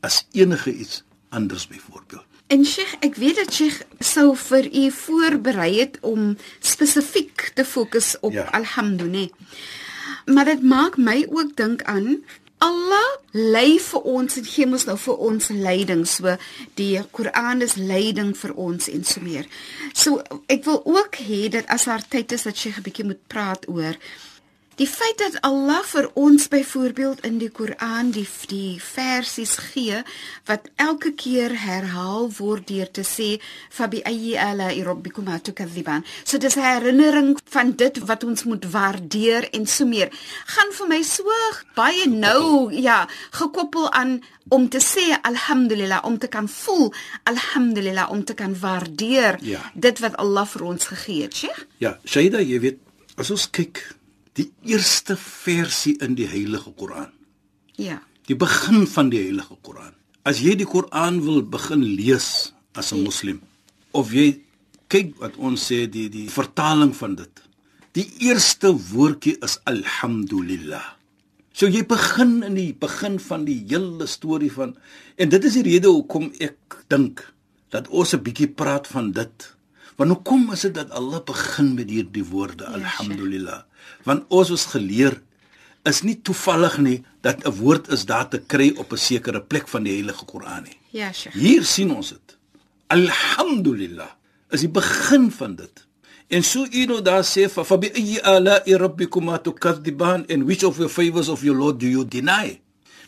as 0.00 0.24
enige 0.32 0.72
iets 0.72 1.02
anders 1.30 1.66
byvoorbeeld. 1.68 2.24
En 2.48 2.64
Sheikh, 2.64 2.94
ek 3.02 3.16
weet 3.18 3.36
dat 3.42 3.52
Sheikh 3.52 3.82
sou 3.98 4.30
vir 4.38 4.68
u 4.70 4.84
voorberei 4.94 5.80
het 5.80 5.98
om 6.06 6.36
spesifiek 6.62 7.50
te 7.54 7.64
fokus 7.64 8.14
op 8.20 8.32
Ja. 8.32 8.44
alhamdulillah. 8.54 9.28
Maar 10.26 10.44
dit 10.44 10.62
maak 10.62 10.96
my 10.96 11.26
ook 11.30 11.56
dink 11.56 11.82
aan 11.82 12.24
Allah 12.58 13.08
lei 13.36 13.76
vir 13.84 14.06
ons 14.08 14.36
en 14.40 14.46
gee 14.48 14.64
ons 14.66 14.86
nou 14.88 14.96
vir 14.98 15.18
ons 15.28 15.48
leiding. 15.52 16.06
So 16.08 16.36
die 16.80 17.02
Koran 17.12 17.60
is 17.62 17.76
leiding 17.76 18.32
vir 18.36 18.54
ons 18.56 18.88
en 18.88 19.04
so 19.04 19.20
meer. 19.20 19.48
So 19.92 20.22
ek 20.52 20.64
wil 20.64 20.80
ook 20.84 21.20
hê 21.28 21.46
dat 21.52 21.68
as 21.72 21.84
haar 21.90 22.04
tyd 22.08 22.32
is 22.32 22.48
dat 22.48 22.56
Sheikh 22.56 22.78
'n 22.80 22.86
bietjie 22.88 23.04
moet 23.04 23.22
praat 23.28 23.68
oor 23.68 23.94
Die 24.76 24.84
feit 24.86 25.16
dat 25.16 25.38
Allah 25.40 25.80
vir 25.88 26.10
ons 26.20 26.48
byvoorbeeld 26.52 27.22
in 27.24 27.38
die 27.40 27.48
Koran 27.48 28.10
die 28.12 28.26
die 28.50 28.76
versies 28.84 29.54
gee 29.70 30.02
wat 30.44 30.66
elke 30.76 31.14
keer 31.16 31.54
herhaal 31.62 32.28
word 32.36 32.66
deur 32.68 32.90
te 32.92 33.00
sê 33.08 33.28
fabi 33.72 34.02
ayyi 34.04 34.34
ala 34.36 34.68
rabbikuma 34.84 35.38
tukadhiban. 35.40 36.04
So 36.24 36.36
dis 36.38 36.56
'n 36.56 36.60
herinnering 36.60 37.38
van 37.48 37.72
dit 37.72 37.98
wat 38.04 38.24
ons 38.24 38.44
moet 38.44 38.64
waardeer 38.70 39.48
en 39.50 39.66
so 39.66 39.86
meer. 39.86 40.10
Gaan 40.46 40.72
vir 40.72 40.88
my 40.88 41.02
so 41.02 41.24
baie 41.74 42.06
nou 42.08 42.72
ja, 42.72 43.08
gekoppel 43.30 43.92
aan 43.92 44.22
om 44.48 44.68
te 44.68 44.78
sê 44.78 45.16
alhamdulillah 45.22 46.04
om 46.04 46.18
te 46.18 46.28
kan 46.28 46.48
voel 46.48 46.92
alhamdulillah 47.24 48.10
om 48.10 48.24
te 48.24 48.34
kan 48.34 48.58
waardeer 48.60 49.38
Ja. 49.40 49.70
dit 49.74 49.98
wat 49.98 50.16
Allah 50.16 50.46
vir 50.46 50.62
ons 50.64 50.86
gegee 50.86 51.22
het, 51.22 51.34
Sheikh. 51.34 51.66
Ja, 51.78 51.98
Shaida, 52.04 52.40
jy 52.40 52.60
weet, 52.60 52.78
as 53.16 53.30
ons 53.30 53.50
kyk 53.50 53.94
die 54.36 54.50
eerste 54.68 55.16
versie 55.16 55.96
in 56.04 56.14
die 56.18 56.28
Heilige 56.28 56.72
Koran, 56.76 57.12
Ja. 57.76 58.00
die 58.28 58.36
begin 58.36 58.86
van 58.86 59.10
die 59.10 59.22
Heilige 59.22 59.56
Koran. 59.62 59.94
As 60.24 60.40
jy 60.42 60.56
die 60.56 60.66
Koran 60.66 61.20
wil 61.24 61.42
begin 61.42 61.82
lees 61.82 62.52
as 62.74 62.92
'n 62.92 63.02
moslim 63.04 63.40
of 63.92 64.12
jy 64.12 64.42
kyk 64.88 65.14
wat 65.20 65.36
ons 65.36 65.70
sê 65.70 65.86
die 65.90 66.08
die 66.08 66.28
vertaling 66.28 66.94
van 66.94 67.14
dit. 67.16 67.42
Die 67.92 68.08
eerste 68.20 68.72
woordjie 68.92 69.36
is 69.42 69.58
alhamdulillah. 69.64 70.84
So 71.52 71.66
jy 71.66 71.82
begin 71.88 72.42
in 72.42 72.54
die 72.54 72.72
begin 72.74 73.18
van 73.18 73.44
die 73.44 73.64
hele 73.68 74.06
storie 74.06 74.52
van 74.52 74.76
en 75.16 75.28
dit 75.28 75.44
is 75.44 75.54
die 75.54 75.62
rede 75.62 75.88
hoekom 75.88 76.32
ek 76.38 76.84
dink 76.88 77.32
dat 77.70 77.88
ons 77.88 78.12
'n 78.14 78.22
bietjie 78.22 78.48
praat 78.48 78.86
van 78.86 79.12
dit. 79.12 79.55
Want 79.96 80.12
hoekom 80.12 80.52
is 80.52 80.60
dit 80.60 80.74
dat 80.76 80.90
Allah 80.90 81.22
begin 81.24 81.74
met 81.74 81.90
hierdie 81.90 82.24
woorde 82.24 82.64
Ja, 82.64 82.76
alhamdulillah? 82.80 83.62
Want 84.04 84.24
ons 84.28 84.50
is 84.50 84.66
geleer 84.74 85.22
is 85.86 86.02
nie 86.02 86.16
toevallig 86.22 86.78
nie 86.82 86.98
dat 87.22 87.46
'n 87.46 87.54
woord 87.62 87.88
is 87.88 88.04
daar 88.04 88.28
te 88.28 88.38
kry 88.38 88.74
op 88.76 88.92
'n 88.92 88.96
sekere 88.96 89.40
plek 89.40 89.68
van 89.68 89.82
die 89.82 89.92
Heilige 89.92 90.24
Koran 90.24 90.62
nie. 90.62 90.78
Ja, 90.90 91.12
Sheikh. 91.12 91.36
Hier 91.36 91.64
sien 91.64 91.94
ons 91.94 92.08
dit. 92.08 92.36
Alhamdulillah 92.86 94.10
is 94.50 94.60
die 94.60 94.68
begin 94.68 95.30
van 95.30 95.54
dit. 95.56 95.86
En 96.28 96.42
so 96.42 96.66
u 96.70 96.84
nou 96.86 97.02
daar 97.02 97.24
sê 97.24 97.48
fa 97.48 97.64
fa 97.64 97.78
bi 97.78 97.90
ayyi 97.94 98.18
ala'i 98.20 98.74
rabbikuma 98.74 99.38
tukadiban 99.38 100.24
and 100.28 100.44
which 100.44 100.64
of 100.64 100.76
your 100.76 100.90
favors 100.90 101.28
of 101.28 101.42
your 101.42 101.58
Lord 101.58 101.80
do 101.80 101.86
you 101.86 102.04
deny? 102.04 102.60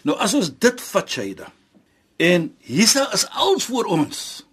Nou 0.03 0.17
as 0.19 0.35
ons 0.35 0.51
dit 0.59 0.81
vat 0.81 1.11
Shaida. 1.11 1.53
En 2.17 2.55
hiersa 2.59 3.13
is 3.13 3.27
alles 3.27 3.65
vir 3.65 3.85
ons. 3.85 4.47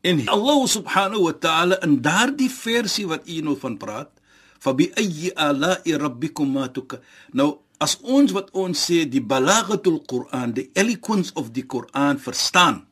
En 0.00 0.22
Allah 0.28 0.60
subhanahu 0.66 1.22
wa 1.28 1.32
ta'ala 1.32 1.80
in 1.82 2.00
daardie 2.02 2.50
versie 2.50 3.06
wat 3.06 3.28
u 3.28 3.40
nou 3.42 3.56
van 3.58 3.76
praat, 3.80 4.10
fa 4.58 4.74
bi 4.74 4.90
ayyi 4.96 5.32
ala'i 5.34 5.96
rabbikuma 5.98 6.68
tuk. 6.74 6.98
Nou 7.32 7.58
as 7.82 7.98
ons 8.02 8.32
wat 8.32 8.52
ons 8.56 8.76
sê 8.88 9.04
die 9.08 9.20
balaghatul 9.20 10.00
Quran, 10.08 10.54
die 10.56 10.70
eloquence 10.74 11.34
of 11.36 11.52
die 11.52 11.66
Quran 11.66 12.20
verstaan, 12.22 12.84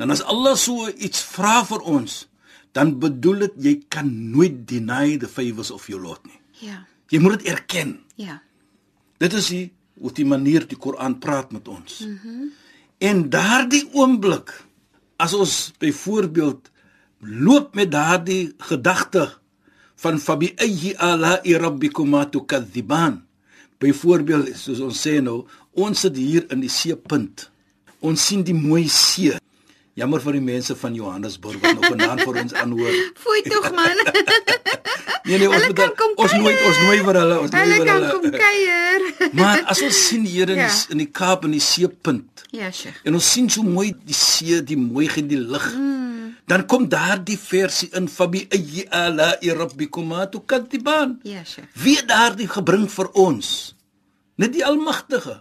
dan 0.00 0.10
as 0.14 0.22
Allah 0.24 0.56
so 0.56 0.88
iets 0.88 1.20
vra 1.34 1.60
vir 1.68 1.84
ons, 1.84 2.22
dan 2.72 2.96
bedoel 3.00 3.46
dit 3.46 3.58
jy 3.66 3.74
kan 3.92 4.08
nooit 4.08 4.62
deny 4.68 5.18
the 5.20 5.28
favors 5.28 5.70
of 5.70 5.84
your 5.92 6.00
Lord 6.00 6.24
nie. 6.24 6.40
Ja. 6.64 6.80
Jy 7.12 7.20
moet 7.20 7.40
dit 7.40 7.52
erken. 7.52 7.98
Ja. 8.16 8.40
Dit 9.20 9.36
is 9.36 9.50
die 9.52 9.66
hoe 10.00 10.12
die 10.16 10.26
manier 10.26 10.64
die 10.66 10.78
Koran 10.80 11.18
praat 11.20 11.52
met 11.52 11.68
ons. 11.68 12.00
Mm 12.00 12.18
-hmm. 12.22 12.52
En 12.98 13.30
daardie 13.30 13.88
oomblik 13.92 14.64
as 15.22 15.34
ons 15.38 15.54
byvoorbeeld 15.82 16.70
loop 17.22 17.76
met 17.78 17.92
daardie 17.92 18.50
gedagte 18.68 19.28
van 20.02 20.18
fabi 20.18 20.50
ayyi 20.58 20.96
ala'i 20.98 21.54
rabbikuma 21.62 22.24
tukadhiban. 22.26 23.20
Byvoorbeeld 23.82 24.50
soos 24.58 24.82
ons 24.82 24.98
sê 24.98 25.20
nou, 25.22 25.44
ons 25.78 26.02
sit 26.04 26.18
hier 26.18 26.46
in 26.50 26.62
die 26.64 26.70
seepunt. 26.70 27.46
Ons 28.02 28.26
sien 28.26 28.42
die 28.46 28.56
mooi 28.56 28.88
see. 28.90 29.36
Jammer 29.94 30.20
vir 30.24 30.32
die 30.38 30.40
mense 30.40 30.74
van 30.76 30.94
Johannesburg 30.96 31.58
wat 31.60 31.74
nog 31.76 31.84
vanaand 31.92 32.22
vir 32.24 32.38
ons 32.42 32.54
aanhoor. 32.56 32.94
Fooi 33.24 33.42
tog 33.48 33.70
man. 33.76 33.98
Nee 35.22 35.38
nee, 35.38 35.46
ons 35.48 35.62
Hulle 35.62 35.74
kan 35.78 35.92
kom 35.94 36.16
ons 36.18 36.32
nooit 36.34 36.58
ons 36.66 36.78
nooi 36.82 36.96
vir 37.06 37.16
hulle, 37.20 37.34
ons 37.44 37.50
nooi 37.54 37.60
Hulle 37.62 37.76
vir 37.78 37.86
kan 37.86 38.00
hulle. 38.00 38.08
kom 38.10 38.32
kuier. 38.42 39.04
Maar 39.38 39.60
as 39.70 39.82
ons 39.86 40.00
sien 40.08 40.24
hier 40.26 40.50
in 40.50 40.58
Ja. 40.58 40.66
die, 40.66 40.80
in 40.96 40.98
die 40.98 41.06
Kaap 41.14 41.44
in 41.46 41.52
die 41.54 41.60
seepunt 41.62 42.42
Ja, 42.50 42.70
Sheikh. 42.74 42.96
en 43.06 43.14
ons 43.14 43.28
sien 43.32 43.46
so 43.50 43.62
mooi 43.62 43.92
die 44.04 44.16
see, 44.18 44.58
die 44.66 44.76
mooi 44.76 45.06
in 45.16 45.28
die 45.30 45.38
lig. 45.38 45.68
Mm. 45.78 46.32
Dan 46.50 46.66
kom 46.66 46.88
daardie 46.90 47.38
versie 47.38 47.88
in 47.96 48.08
fabi 48.10 48.42
ala 48.90 49.36
rabbikuma 49.40 50.26
tukadiban. 50.26 51.20
Ja, 51.22 51.44
Sheikh. 51.46 51.68
Wie 51.78 52.02
daardie 52.04 52.48
gebring 52.50 52.88
vir 52.90 53.12
ons? 53.14 53.76
Net 54.42 54.52
die 54.58 54.64
Almagtige. 54.66 55.38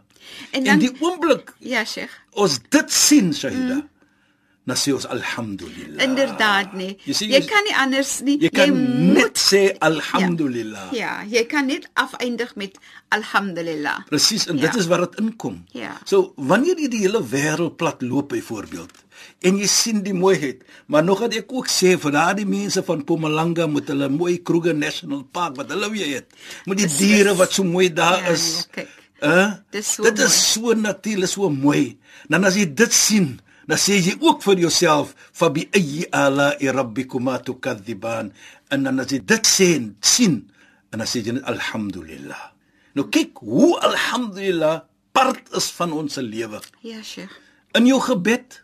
En 0.52 0.64
dan- 0.64 0.74
en 0.78 0.80
die 0.86 0.94
oomblik 1.02 1.56
Ja, 1.60 1.84
Sheikh. 1.86 2.14
ons 2.38 2.60
dit 2.70 2.92
sien, 2.94 3.34
Shaida. 3.34 3.82
Mm. 3.82 3.90
Dan 4.72 4.80
sê 4.80 4.94
ons 4.96 5.04
alhamdulillah. 5.12 6.00
Inderdaad 6.06 6.74
nie. 6.80 6.94
Jy 7.04 7.14
sien, 7.18 7.30
jy 7.34 7.42
jy- 7.42 7.48
kan 7.50 7.64
nie 7.68 7.74
anders 7.76 8.12
nie. 8.24 8.38
Jy 8.40 8.50
kan 8.56 8.72
net 9.18 9.36
sê 9.42 9.64
alhamdulillah. 9.84 10.94
Ja, 10.96 11.24
jy 11.28 11.44
kan 11.52 11.68
net 11.68 11.90
afeindig 12.00 12.54
met 12.56 12.78
alhamdulillah. 13.12 14.06
Presies, 14.08 14.48
en 14.48 14.56
Ja. 14.58 14.62
dit 14.72 14.76
is 14.80 14.88
waar 14.88 15.00
dit 15.10 15.20
inkom. 15.20 15.64
Ja. 15.76 15.98
So 16.06 16.34
wanneer 16.38 16.80
jy 16.80 16.88
die 16.88 17.00
hele 17.04 17.20
wêreld 17.24 17.76
plat 17.78 18.02
loop 18.02 18.30
byvoorbeeld 18.30 18.92
en 19.44 19.58
jy 19.58 19.68
sien 19.68 20.02
die 20.04 20.14
mooiheid, 20.14 20.64
maar 20.88 21.04
nog 21.04 21.20
wat 21.20 21.34
ek 21.36 21.52
ook 21.52 21.68
sê 21.68 21.98
vir 22.00 22.12
daardie 22.12 22.46
mense 22.46 22.82
van 22.84 23.00
Mpumalanga 23.04 23.68
met 23.68 23.88
hulle 23.92 24.10
mooi 24.10 24.40
Kruger 24.42 24.74
National 24.76 25.24
Park 25.32 25.56
wat 25.58 25.70
hulle 25.70 25.90
weer 25.92 26.16
het, 26.16 26.28
met 26.66 26.78
die 26.78 26.88
Dis- 26.88 26.98
diere 26.98 27.36
wat 27.36 27.52
so 27.54 27.64
mooi 27.64 27.90
daar 27.94 28.24
Ja, 28.24 28.30
is. 28.32 28.68
nee, 28.76 28.86
kyk. 28.86 28.90
Hè? 29.20 29.48
Dis 29.72 29.94
so 29.94 30.04
dit 30.04 30.16
mooi. 30.18 30.26
is 30.28 30.52
so 30.54 30.74
natuurlik, 30.74 31.30
so 31.30 31.50
mooi. 31.50 31.98
Dan 32.30 32.44
as 32.46 32.56
jy 32.56 32.66
dit 32.74 32.94
sien, 32.94 33.40
dan 33.68 33.78
sê 33.78 34.00
jy 34.02 34.16
ook 34.20 34.42
vir 34.44 34.58
jouself, 34.60 35.16
"Fabi 35.34 35.70
ayyi 35.74 36.06
ala 36.12 36.56
rabbikuma 36.60 37.40
tukadhiban." 37.40 38.32
En 38.70 38.84
dan 38.84 39.00
as 39.00 39.12
jy 39.12 39.20
dit 39.26 39.48
sê 39.48 39.76
en 39.76 39.96
sien, 40.02 40.52
en 40.92 41.00
dan 41.00 41.08
sê 41.08 41.22
jy 41.24 41.32
net 41.32 41.44
alhamdulillah. 41.44 42.52
Nou 42.96 43.08
kyk 43.10 43.38
hoe 43.38 43.80
alhamdulillah 43.80 44.82
part 45.12 45.54
is 45.56 45.72
van 45.72 45.92
ons 45.92 46.14
se 46.14 46.22
lewe. 46.22 46.60
Ja, 46.82 47.02
Sheikh. 47.02 47.32
In 47.74 47.86
jou 47.86 48.00
gebed, 48.00 48.64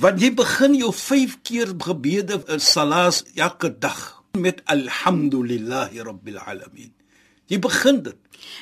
want 0.00 0.20
jy 0.20 0.34
begin 0.34 0.74
jou 0.74 0.92
5 0.92 1.42
keer 1.42 1.74
gebede 1.78 2.44
in 2.48 2.60
salas 2.60 3.24
elke 3.34 3.78
dag. 3.78 4.16
met 4.36 4.62
alhamdulillahi 4.64 6.04
rabbil 6.04 6.38
alamin. 6.38 6.92
Jy 7.46 7.58
begin 7.62 8.02
dit. 8.02 8.16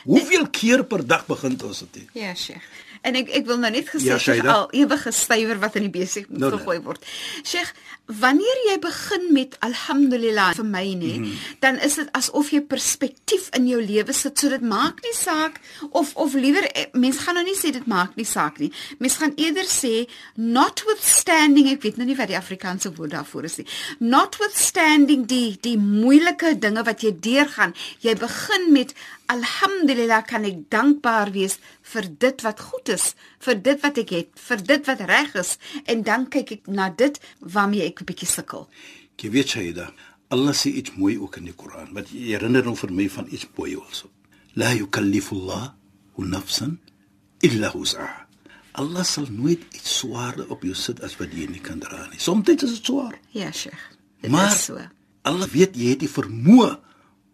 Hoeveel 0.05 0.49
keer 0.53 0.85
per 0.87 1.03
dag 1.07 1.25
begin 1.27 1.57
ons 1.65 1.85
dit? 1.91 2.09
Ja, 2.15 2.35
Sheikh. 2.35 2.65
En 3.05 3.19
ek 3.21 3.29
ek 3.37 3.49
wil 3.49 3.59
nou 3.61 3.71
net 3.73 3.91
gesê 3.93 4.15
Ja, 4.15 4.19
Shaida. 4.19 4.53
al 4.53 4.69
ewige 4.73 5.13
stywer 5.13 5.59
wat 5.61 5.77
in 5.77 5.85
die 5.89 5.93
besig 5.93 6.29
moet 6.29 6.41
nou, 6.41 6.51
nou. 6.51 6.61
gegooi 6.61 6.81
word. 6.87 7.05
Sheikh, 7.45 7.73
wanneer 8.07 8.61
jy 8.69 8.79
begin 8.81 9.27
met 9.33 9.57
alhamdulillah 9.65 10.55
vir 10.57 10.65
my 10.65 10.85
nê, 10.97 11.13
mm 11.19 11.25
-hmm. 11.25 11.37
dan 11.61 11.79
is 11.81 11.95
dit 12.01 12.09
asof 12.13 12.51
jy 12.51 12.61
perspektief 12.61 13.49
in 13.57 13.69
jou 13.69 13.81
lewe 13.85 14.13
sit. 14.13 14.39
So 14.39 14.49
dit 14.49 14.61
maak 14.61 15.03
nie 15.03 15.15
saak 15.15 15.61
of 15.91 16.15
of 16.15 16.35
liewer 16.35 16.65
eh, 16.73 16.87
mens 16.93 17.19
gaan 17.19 17.35
nou 17.35 17.45
nie 17.45 17.57
sê 17.57 17.73
dit 17.73 17.87
maak 17.87 18.17
nie 18.17 18.25
saak 18.27 18.59
nie. 18.59 18.73
Mens 18.99 19.17
gaan 19.17 19.33
eerder 19.37 19.65
sê 19.69 20.09
notwithstanding, 20.35 21.69
ek 21.73 21.83
weet 21.83 21.97
nou 21.97 22.07
nie 22.07 22.17
wat 22.17 22.29
die 22.29 22.37
Afrikaanse 22.37 22.95
woord 22.95 23.11
daarvoor 23.11 23.45
is 23.45 23.57
nie. 23.57 23.67
Notwithstanding 23.99 25.27
die 25.27 25.59
die 25.61 25.79
moeilike 25.79 26.59
dinge 26.59 26.83
wat 26.83 27.01
jy 27.03 27.17
deurgaan, 27.21 27.75
jy 28.01 28.15
begin 28.15 28.73
met 28.73 28.95
alhamdulillah 29.27 30.23
kan 30.27 30.45
ek 30.45 30.65
dankbaar 30.71 31.33
wees 31.33 31.59
vir 31.93 32.09
dit 32.19 32.43
wat 32.45 32.61
goed 32.61 32.89
is, 32.89 33.15
vir 33.41 33.61
dit 33.63 33.81
wat 33.83 33.99
ek 33.99 34.11
het, 34.11 34.31
vir 34.49 34.65
dit 34.73 34.91
wat 34.91 35.05
reg 35.09 35.35
is 35.41 35.57
en 35.87 36.03
dan 36.03 36.27
kyk 36.29 36.53
ek 36.59 36.67
na 36.69 36.91
dit 36.91 37.21
waarmee 37.41 37.87
ek 37.87 38.03
'n 38.03 38.09
bietjie 38.11 38.29
sukkel. 38.29 38.69
Jy 39.21 39.31
weet 39.31 39.49
Shaida, 39.49 39.93
Allah 40.31 40.55
sê 40.55 40.69
iets 40.75 40.97
mooi 40.97 41.19
ook 41.19 41.37
in 41.37 41.45
die 41.45 41.55
Koran, 41.55 41.93
wat 41.95 42.11
jy 42.11 42.35
herinner 42.35 42.65
nou 42.65 42.75
vir 42.77 42.91
my 42.93 43.09
van 43.09 43.27
iets 43.31 43.47
mooi 43.57 43.77
also. 43.77 44.11
La 44.55 44.73
yukallifullah 44.73 45.75
nafsan 46.17 46.79
illa 47.41 47.73
wus'aha. 47.75 48.27
Allah 48.75 49.05
sal 49.05 49.27
nooit 49.31 49.63
iets 49.75 49.99
swaarder 49.99 50.51
op 50.51 50.63
jou 50.63 50.75
sit 50.75 51.01
as 51.07 51.15
wat 51.21 51.31
jy 51.33 51.47
nie 51.47 51.61
kan 51.63 51.79
dra 51.79 52.09
nie. 52.11 52.19
Soms 52.19 52.49
is 52.49 52.57
dit 52.57 52.85
swaar, 52.85 53.15
Ja, 53.31 53.53
Sheikh. 53.53 53.91
Dit 54.21 54.31
maar 54.31 54.51
is 54.51 54.65
so. 54.65 54.79
Allah 55.23 55.49
weet 55.49 55.77
jy 55.77 55.93
het 55.95 56.01
die 56.03 56.11
vermoë 56.11 56.73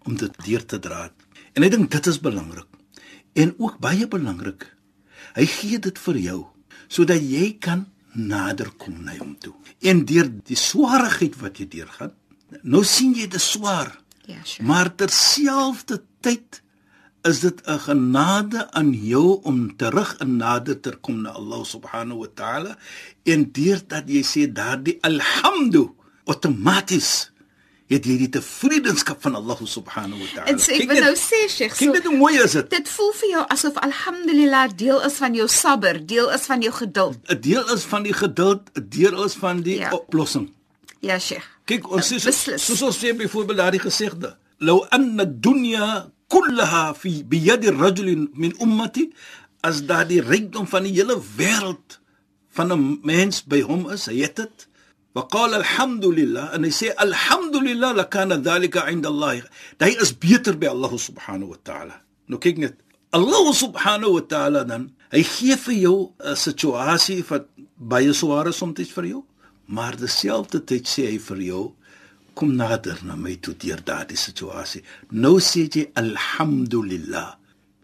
om 0.04 0.16
dit 0.16 0.36
deur 0.44 0.64
te 0.66 0.78
dra. 0.78 1.10
En 1.54 1.66
ek 1.66 1.74
dink 1.74 1.90
dit 1.90 2.06
is 2.06 2.20
belangrik. 2.20 2.68
En 3.34 3.54
ook 3.58 3.78
baie 3.82 4.08
belangrik. 4.08 4.66
Hy 5.34 5.46
gee 5.46 5.78
dit 5.78 5.98
vir 5.98 6.18
jou 6.18 6.40
sodat 6.90 7.22
jy 7.22 7.52
kan 7.62 7.84
nader 8.18 8.72
kom 8.82 8.96
na 9.06 9.14
hom 9.20 9.36
toe. 9.38 9.52
En 9.86 10.02
deur 10.04 10.26
die 10.26 10.58
swaarigheid 10.58 11.36
wat 11.38 11.60
jy 11.60 11.68
deurgaan, 11.70 12.10
nou 12.66 12.82
sien 12.82 13.14
jy 13.14 13.28
dit 13.30 13.42
swaar. 13.42 13.92
Ja, 14.26 14.40
Sheikh. 14.42 14.66
Maar 14.66 14.90
terselfdertyd 14.98 16.62
is 17.22 17.40
dit 17.40 17.60
'n 17.66 17.78
genade 17.78 18.70
aan 18.72 18.92
jou 18.92 19.40
om 19.42 19.76
terug 19.76 20.16
in 20.18 20.36
nader 20.36 20.80
te 20.80 20.96
kom 21.00 21.22
na 21.22 21.30
Allah 21.30 21.64
subhanahu 21.64 22.18
wa 22.18 22.30
ta'ala 22.34 22.78
en 23.22 23.52
deurdat 23.52 24.08
jy 24.08 24.22
sê 24.22 24.52
daardie 24.52 24.98
alhamdu 25.00 25.94
outomaties 26.24 27.29
het 27.90 28.04
jy 28.06 28.16
die 28.20 28.28
tevredenskap 28.30 29.18
van 29.24 29.34
Allah 29.34 29.58
subhanahu 29.66 30.20
wa 30.22 30.28
ta'ala. 30.34 30.52
Ek 30.54 30.60
Kyk 30.62 30.92
wil 30.92 31.00
nou 31.02 31.14
sê 31.18 31.40
Sheikh, 31.50 31.74
Kyk 31.74 31.88
so 31.88 31.92
net 31.96 32.04
hoe 32.06 32.16
mooi 32.16 32.36
is 32.38 32.52
dit. 32.58 32.70
dit 32.70 32.88
voel 32.88 33.12
vir 33.20 33.28
jou 33.34 33.44
asof 33.56 33.80
alhamdulillah 33.82 34.68
deel 34.76 35.00
is 35.08 35.16
van 35.18 35.34
jou 35.34 35.48
sabber, 35.48 35.98
deel 36.06 36.30
is 36.36 36.46
van 36.46 36.62
jou 36.62 36.72
geduld. 36.72 37.18
'n 37.28 37.40
Deel 37.40 37.64
is 37.74 37.82
van 37.84 38.02
die 38.06 38.12
geduld, 38.14 38.62
'n 38.76 38.86
deel 38.88 39.24
is 39.24 39.34
van 39.34 39.62
die 39.62 39.78
Ja. 39.78 39.90
oplossing. 39.92 40.52
Ja, 41.00 41.18
Sheikh. 41.18 41.44
Kyk, 41.66 41.90
ons 41.90 42.06
sê 42.12 42.18
so- 42.18 42.30
Beslis. 42.30 42.64
soos 42.64 42.82
ons 42.82 42.98
sê 42.98 43.14
byvoorbeeld 43.16 43.58
daardie 43.58 43.80
gesegde, 43.80 44.36
"Law 44.58 44.86
anna 44.90 45.22
ad-dunya 45.22 46.10
kullaha 46.28 46.94
fi 46.94 47.24
biyadi 47.24 47.70
rajulin 47.70 48.30
min 48.34 48.54
ummati" 48.60 49.12
as 49.62 49.82
daardie 49.84 50.20
rykdom 50.22 50.66
van 50.66 50.82
die 50.82 50.92
hele 50.92 51.20
wêreld 51.36 51.98
van 52.50 52.72
'n 52.72 53.00
mens 53.02 53.42
by 53.44 53.60
hom 53.62 53.90
is, 53.90 54.06
hy 54.06 54.20
het 54.22 54.36
dit. 54.36 54.68
Wa 55.14 55.26
qala 55.26 55.58
alhamdulillah 55.62 56.54
en 56.54 56.66
hy 56.66 56.70
sê 56.70 56.92
alhamdulillah 57.06 57.90
lakana 58.00 58.38
dhalika 58.38 58.86
'inda 58.86 59.08
Allah. 59.12 59.42
Hy 59.80 59.92
is 60.04 60.12
beter 60.12 60.54
by 60.54 60.68
Allah 60.74 60.92
subhanahu 61.08 61.50
wa 61.54 61.60
ta'ala. 61.68 61.96
Nou 62.30 62.38
kyk 62.38 62.58
net, 62.62 62.74
Allah 63.10 63.46
subhanahu 63.64 64.12
wa 64.18 64.24
ta'ala 64.32 64.62
dan, 64.70 64.94
hy 65.10 65.22
gee 65.26 65.56
vir 65.56 65.76
jou 65.86 65.98
'n 66.22 66.36
situasie 66.36 67.26
wat 67.30 67.50
baie 67.76 68.12
swaar 68.14 68.46
is 68.48 68.56
soms 68.62 68.90
vir 68.96 69.06
jou, 69.12 69.22
maar 69.66 69.98
terselfdertyd 69.98 70.84
sê 70.86 71.02
hy 71.10 71.18
vir 71.18 71.40
jou 71.50 71.64
kom 72.34 72.54
nader 72.56 72.98
na 73.02 73.16
my 73.16 73.34
toe 73.42 73.54
deur 73.58 73.80
daardie 73.84 74.16
situasie. 74.16 74.82
Nou 75.10 75.40
sê 75.40 75.66
jy 75.66 75.90
alhamdulillah. 75.98 77.36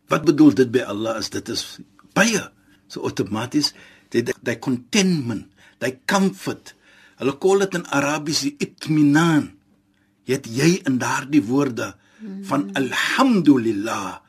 Wat 0.08 0.22
bedoel 0.24 0.54
dit 0.54 0.70
by 0.70 0.86
Allah 0.86 1.18
is 1.18 1.30
dit 1.34 1.48
is 1.48 1.80
baie 2.14 2.42
so 2.88 3.02
outomaties 3.02 3.72
die 4.14 4.22
die 4.22 4.58
contentment, 4.62 5.50
die 5.82 5.98
comfort. 6.06 6.74
Hulle 7.16 7.38
call 7.40 7.64
dit 7.64 7.78
in 7.78 7.86
Arabies 7.96 8.42
die 8.44 8.54
itminan. 8.58 9.52
Het 10.28 10.46
jy 10.50 10.80
in 10.88 10.98
daardie 10.98 11.42
woorde 11.46 11.94
van 12.48 12.70
alhamdulillah 12.76 14.20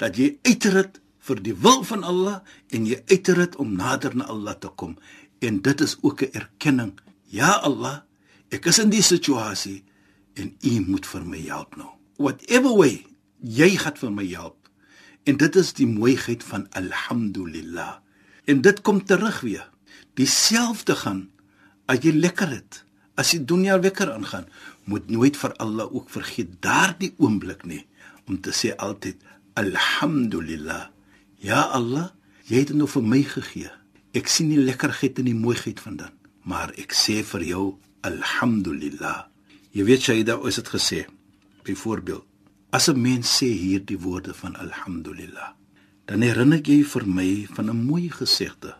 dat 0.00 0.16
jy 0.16 0.36
uiter 0.46 0.76
dit 0.82 1.00
vir 1.26 1.40
die 1.44 1.54
wil 1.64 1.82
van 1.84 2.04
Allah 2.06 2.38
en 2.72 2.86
jy 2.88 3.00
uiter 3.10 3.42
dit 3.42 3.56
om 3.60 3.74
nader 3.76 4.14
na 4.16 4.28
Allah 4.32 4.56
te 4.56 4.70
kom. 4.72 4.96
En 5.40 5.60
dit 5.60 5.80
is 5.80 5.96
ook 6.00 6.22
'n 6.22 6.32
erkenning. 6.32 6.92
Ja 7.26 7.60
Allah, 7.60 8.02
ek 8.50 8.66
is 8.66 8.78
in 8.78 8.90
die 8.90 9.02
situasie 9.02 9.84
en 10.34 10.56
U 10.62 10.80
moet 10.86 11.06
vir 11.06 11.24
my 11.24 11.40
help 11.46 11.76
nou. 11.76 11.90
Whatever 12.16 12.76
way 12.76 13.06
jy 13.40 13.76
gaan 13.76 13.96
vir 13.96 14.12
my 14.12 14.26
help. 14.26 14.70
En 15.24 15.36
dit 15.36 15.56
is 15.56 15.72
die 15.72 15.86
mooiheid 15.86 16.44
van 16.44 16.66
alhamdulillah. 16.70 18.00
En 18.44 18.60
dit 18.60 18.80
kom 18.80 19.04
terug 19.04 19.40
weer. 19.40 19.70
Dieselfde 20.14 20.96
gaan 20.96 21.30
as 21.90 22.04
jy 22.04 22.14
lekker 22.14 22.52
het. 22.54 22.84
As 23.18 23.34
die 23.34 23.42
dunia 23.42 23.76
lekker 23.76 24.12
aangaan, 24.14 24.46
moet 24.88 25.10
nooit 25.10 25.36
vir 25.36 25.56
Allah 25.62 25.90
ook 25.90 26.08
vergeet 26.10 26.56
daardie 26.62 27.12
oomblik 27.18 27.66
nie 27.66 27.82
om 28.30 28.38
te 28.38 28.54
sê 28.54 28.70
altyd 28.78 29.18
alhamdulillah. 29.58 30.88
Ja 31.42 31.66
Allah, 31.74 32.12
jy 32.46 32.62
het 32.62 32.70
dit 32.70 32.78
nou 32.78 32.88
vir 32.88 33.04
my 33.04 33.20
gegee. 33.26 33.70
Ek 34.14 34.30
sien 34.30 34.50
die 34.52 34.62
lekkerheid 34.62 35.18
en 35.18 35.28
die 35.28 35.36
mooiheid 35.36 35.82
van 35.82 35.98
dit, 35.98 36.14
maar 36.46 36.72
ek 36.78 36.94
sê 36.94 37.20
vir 37.26 37.44
jou 37.48 37.64
alhamdulillah. 38.06 39.26
Jy 39.74 39.86
weet 39.86 40.06
Shaida, 40.06 40.38
ons 40.38 40.58
het 40.58 40.70
gesê 40.70 41.04
byvoorbeeld 41.66 42.26
as 42.72 42.88
'n 42.88 43.02
mens 43.02 43.26
sê 43.26 43.46
hierdie 43.50 43.98
woorde 43.98 44.34
van 44.34 44.54
alhamdulillah, 44.56 45.54
dan 46.06 46.22
herinner 46.22 46.62
jy 46.62 46.84
vir 46.84 47.06
my 47.06 47.46
van 47.50 47.70
'n 47.70 47.84
mooi 47.86 48.10
gesegde 48.10 48.76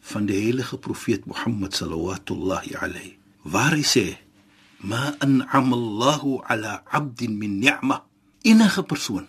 van 0.00 0.26
die 0.26 0.40
heilige 0.40 0.78
profeet 0.78 1.26
Mohammed 1.26 1.74
sallallahu 1.74 2.76
alayhi 2.80 3.16
waar 3.42 3.72
hy 3.76 3.84
sê 3.84 4.06
ma 4.80 5.14
an'ama 5.20 5.76
Allahu 5.76 6.40
ala 6.48 6.82
'abdin 6.86 7.38
min 7.38 7.58
ni'ma. 7.60 8.04
Enige 8.42 8.82
persoon 8.82 9.28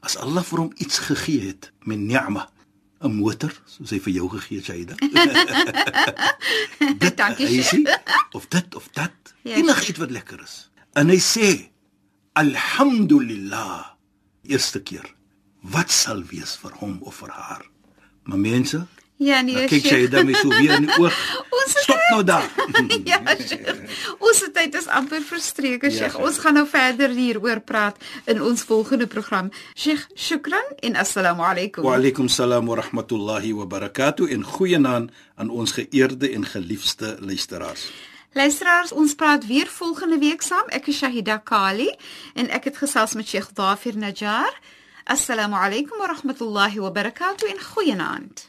as 0.00 0.16
Allah 0.16 0.42
vir 0.44 0.58
hom 0.58 0.72
iets 0.76 0.98
gegee 0.98 1.48
het 1.48 1.72
met 1.84 1.98
ni'ma 1.98 2.48
'n 3.02 3.14
motor 3.18 3.52
soos 3.66 3.90
hy 3.90 4.00
vir 4.00 4.12
jou 4.12 4.28
gegee 4.28 4.58
het 4.60 4.66
Shaida. 4.66 4.94
Dit 7.02 7.16
Dankie, 7.16 7.62
sê 7.62 7.82
of 8.32 8.46
dit 8.48 8.74
of 8.74 8.88
dat 8.92 9.12
Ja, 9.42 9.56
enigiets 9.58 9.98
wat 9.98 10.10
lekker 10.14 10.38
is. 10.42 10.70
En 10.94 11.08
hy 11.10 11.18
sê 11.18 11.70
alhamdulillah. 12.38 13.90
Eerste 14.46 14.82
keer 14.82 15.06
wat 15.62 15.90
sal 15.90 16.22
wees 16.30 16.56
vir 16.58 16.72
hom 16.78 16.98
of 17.06 17.20
vir 17.22 17.30
haar? 17.30 17.66
Maar 18.26 18.38
mense 18.38 18.86
Ja, 19.22 19.38
nee, 19.44 19.54
nou 19.54 19.66
kyk 19.70 19.84
jy 19.86 19.88
Sheikh. 19.92 20.10
dan 20.10 20.26
my 20.26 20.34
so 20.34 20.48
weer 20.50 20.72
in 20.80 20.86
die 20.88 20.96
oog 20.98 21.14
Ons 21.62 21.74
stop 21.84 22.00
nou 22.10 22.22
daar 22.26 22.46
ja, 23.10 23.20
Sheikh. 23.38 23.82
Ons 24.18 24.40
tyd 24.56 24.74
is 24.80 24.88
amper 24.90 25.22
verstreke, 25.22 25.86
Ja, 25.86 25.96
Sheikh. 25.96 26.16
Sheikh. 26.16 26.26
Ons 26.26 26.38
gaan 26.42 26.54
nou 26.58 26.64
verder 26.66 27.12
hieroor 27.14 27.60
praat 27.60 27.96
in 28.26 28.42
ons 28.42 28.62
volgende 28.66 29.06
program. 29.06 29.50
Sheikh, 29.78 30.06
shukran 30.18 30.72
en 30.82 30.96
assalamu 30.96 31.42
alaykum. 31.46 31.84
wa 31.86 31.94
alaykum 32.00 32.28
salaam 32.28 32.66
wa 32.66 32.76
rahmatullahi 32.82 33.52
wa 33.54 33.66
barakatuh 33.66 34.30
en 34.32 34.42
goeienaand 34.44 35.10
aan 35.36 35.50
ons 35.50 35.72
geëerde 35.78 36.32
en 36.34 36.44
geliefde 36.46 37.16
luisteraars 37.20 37.86
Luisteraars, 38.34 38.92
ons 38.96 39.12
praat 39.14 39.44
weer 39.46 39.66
volgende 39.68 40.16
week 40.18 40.40
saam. 40.42 40.64
Ek 40.72 40.86
is 40.88 40.96
Shahida 41.02 41.36
Kali 41.44 41.90
en 42.34 42.48
ek 42.48 42.64
het 42.70 42.78
gesels 42.80 43.12
met 43.14 43.28
Sheikh 43.28 43.50
Dafir 43.54 43.92
Najjar. 44.00 44.54
Assalamu 45.04 45.58
alaykum 45.60 46.00
wa 46.00 46.08
rahmatullahi 46.14 46.80
wa 46.80 46.88
barakatuh 46.90 47.50
en 47.52 47.60
goeienaand. 47.60 48.48